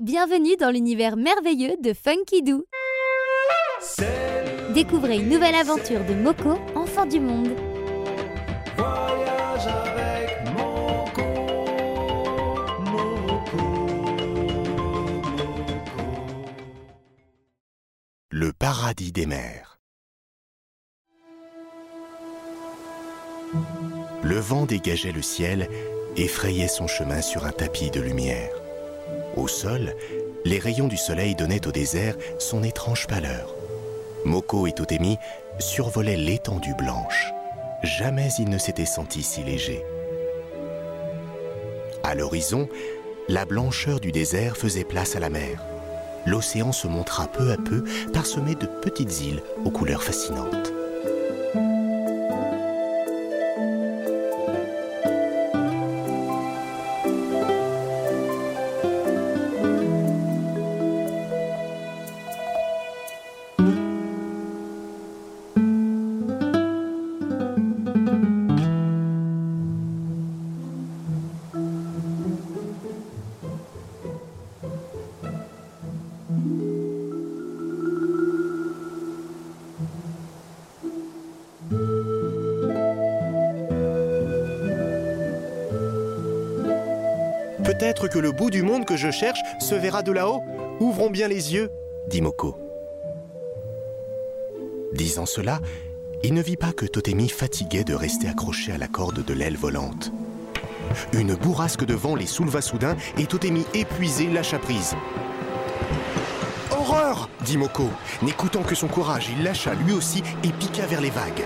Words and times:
Bienvenue 0.00 0.56
dans 0.56 0.72
l'univers 0.72 1.16
merveilleux 1.16 1.76
de 1.80 1.92
Funky 1.92 2.42
Doo. 2.42 2.64
Découvrez 4.74 5.18
une 5.18 5.28
nouvelle 5.28 5.54
aventure 5.54 6.04
de 6.04 6.14
Moko, 6.14 6.58
enfant 6.74 7.06
du 7.06 7.20
monde. 7.20 7.54
Voyage 8.76 9.68
avec 9.68 10.52
Moko, 10.52 11.22
Moko, 12.80 13.56
Moko. 15.56 15.96
Le 18.30 18.52
paradis 18.52 19.12
des 19.12 19.26
mers. 19.26 19.78
Le 24.24 24.40
vent 24.40 24.66
dégageait 24.66 25.12
le 25.12 25.22
ciel 25.22 25.68
et 26.16 26.26
frayait 26.26 26.66
son 26.66 26.88
chemin 26.88 27.22
sur 27.22 27.44
un 27.44 27.52
tapis 27.52 27.92
de 27.92 28.00
lumière. 28.00 28.63
Au 29.36 29.48
sol, 29.48 29.94
les 30.44 30.58
rayons 30.58 30.86
du 30.86 30.96
soleil 30.96 31.34
donnaient 31.34 31.66
au 31.66 31.72
désert 31.72 32.16
son 32.38 32.62
étrange 32.62 33.06
pâleur. 33.06 33.54
Moko 34.24 34.66
et 34.66 34.72
Totemi 34.72 35.18
survolaient 35.58 36.16
l'étendue 36.16 36.74
blanche. 36.74 37.32
Jamais 37.82 38.28
ils 38.38 38.48
ne 38.48 38.58
s'étaient 38.58 38.84
sentis 38.84 39.22
si 39.22 39.42
légers. 39.42 39.84
À 42.02 42.14
l'horizon, 42.14 42.68
la 43.28 43.44
blancheur 43.44 43.98
du 44.00 44.12
désert 44.12 44.56
faisait 44.56 44.84
place 44.84 45.16
à 45.16 45.20
la 45.20 45.30
mer. 45.30 45.64
L'océan 46.26 46.72
se 46.72 46.86
montra 46.86 47.26
peu 47.26 47.50
à 47.50 47.56
peu 47.56 47.84
parsemé 48.12 48.54
de 48.54 48.66
petites 48.66 49.20
îles 49.20 49.42
aux 49.64 49.70
couleurs 49.70 50.02
fascinantes. 50.02 50.73
Peut-être 87.78 88.06
que 88.06 88.20
le 88.20 88.30
bout 88.30 88.50
du 88.50 88.62
monde 88.62 88.84
que 88.84 88.96
je 88.96 89.10
cherche 89.10 89.40
se 89.58 89.74
verra 89.74 90.02
de 90.02 90.12
là-haut. 90.12 90.44
Ouvrons 90.78 91.10
bien 91.10 91.26
les 91.26 91.54
yeux. 91.54 91.70
dit 92.06 92.20
Moko. 92.20 92.56
Disant 94.92 95.26
cela, 95.26 95.60
il 96.22 96.34
ne 96.34 96.42
vit 96.42 96.56
pas 96.56 96.72
que 96.72 96.86
Totemi 96.86 97.28
fatiguait 97.28 97.82
de 97.82 97.94
rester 97.94 98.28
accroché 98.28 98.70
à 98.70 98.78
la 98.78 98.86
corde 98.86 99.24
de 99.24 99.34
l'aile 99.34 99.56
volante. 99.56 100.12
Une 101.12 101.34
bourrasque 101.34 101.84
de 101.84 101.94
vent 101.94 102.14
les 102.14 102.26
souleva 102.26 102.60
soudain 102.60 102.96
et 103.18 103.26
Totemi, 103.26 103.64
épuisé, 103.74 104.28
lâcha 104.28 104.60
prise. 104.60 104.94
Horreur 106.70 107.28
dit 107.44 107.58
Moko. 107.58 107.88
N'écoutant 108.22 108.62
que 108.62 108.76
son 108.76 108.86
courage, 108.86 109.30
il 109.36 109.42
lâcha 109.42 109.74
lui 109.74 109.94
aussi 109.94 110.22
et 110.44 110.52
piqua 110.52 110.86
vers 110.86 111.00
les 111.00 111.10
vagues. 111.10 111.44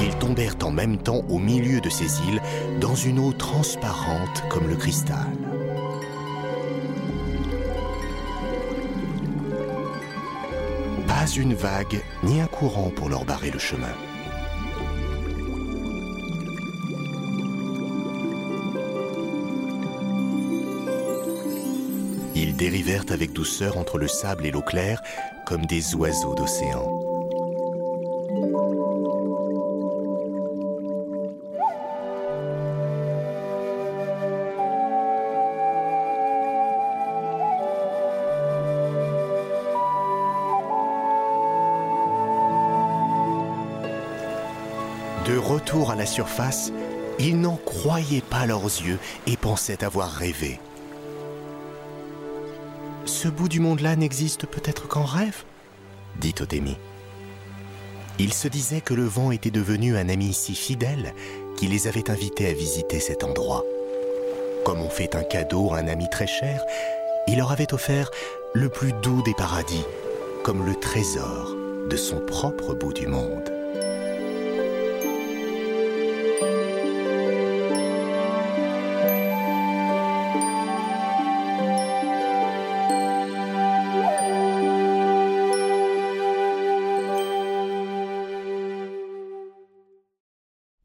Ils 0.00 0.16
tombèrent 0.16 0.56
en 0.62 0.70
même 0.70 0.98
temps 0.98 1.22
au 1.28 1.38
milieu 1.38 1.80
de 1.80 1.90
ces 1.90 2.20
îles, 2.28 2.40
dans 2.80 2.94
une 2.94 3.18
eau 3.18 3.32
transparente 3.32 4.44
comme 4.48 4.68
le 4.68 4.76
cristal. 4.76 5.26
Pas 11.06 11.26
une 11.36 11.54
vague 11.54 12.02
ni 12.22 12.40
un 12.40 12.46
courant 12.46 12.90
pour 12.90 13.08
leur 13.08 13.24
barrer 13.24 13.50
le 13.50 13.58
chemin. 13.58 13.94
Ils 22.34 22.54
dérivèrent 22.54 23.06
avec 23.10 23.32
douceur 23.32 23.78
entre 23.78 23.98
le 23.98 24.08
sable 24.08 24.46
et 24.46 24.50
l'eau 24.50 24.62
claire 24.62 25.02
comme 25.46 25.64
des 25.64 25.94
oiseaux 25.94 26.34
d'océan. 26.34 27.05
De 45.26 45.36
retour 45.36 45.90
à 45.90 45.96
la 45.96 46.06
surface, 46.06 46.72
ils 47.18 47.40
n'en 47.40 47.56
croyaient 47.56 48.20
pas 48.20 48.46
leurs 48.46 48.62
yeux 48.62 49.00
et 49.26 49.36
pensaient 49.36 49.82
avoir 49.82 50.08
rêvé. 50.08 50.60
Ce 53.06 53.26
bout 53.26 53.48
du 53.48 53.58
monde-là 53.58 53.96
n'existe 53.96 54.46
peut-être 54.46 54.86
qu'en 54.86 55.04
rêve 55.04 55.42
dit 56.20 56.32
Totemi. 56.32 56.76
Ils 58.20 58.32
se 58.32 58.46
disaient 58.46 58.80
que 58.80 58.94
le 58.94 59.04
vent 59.04 59.32
était 59.32 59.50
devenu 59.50 59.96
un 59.96 60.08
ami 60.08 60.32
si 60.32 60.54
fidèle 60.54 61.12
qu'il 61.56 61.70
les 61.70 61.88
avait 61.88 62.08
invités 62.08 62.48
à 62.48 62.52
visiter 62.52 63.00
cet 63.00 63.24
endroit. 63.24 63.64
Comme 64.64 64.80
on 64.80 64.88
fait 64.88 65.16
un 65.16 65.24
cadeau 65.24 65.72
à 65.72 65.78
un 65.78 65.88
ami 65.88 66.08
très 66.08 66.28
cher, 66.28 66.62
il 67.26 67.38
leur 67.38 67.50
avait 67.50 67.74
offert 67.74 68.10
le 68.54 68.68
plus 68.68 68.92
doux 69.02 69.22
des 69.22 69.34
paradis, 69.34 69.84
comme 70.44 70.64
le 70.64 70.76
trésor 70.76 71.54
de 71.90 71.96
son 71.96 72.20
propre 72.20 72.74
bout 72.74 72.92
du 72.92 73.08
monde. 73.08 73.55